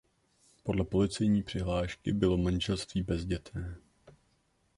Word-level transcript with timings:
Podle 0.63 0.83
policejní 0.85 1.43
přihlášky 1.43 2.11
bylo 2.13 2.37
manželství 2.37 3.03
bezdětné. 3.03 3.75